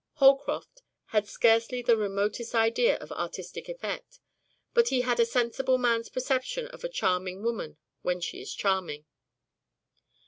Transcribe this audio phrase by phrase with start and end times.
[0.13, 0.81] Holcroft
[1.13, 4.19] had scarcely the remotest idea of artistic effect,
[4.73, 9.05] but he had a sensible man's perception of a charming woman when she is charming.